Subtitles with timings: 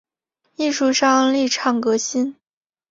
[0.55, 2.35] 艺术上力倡革新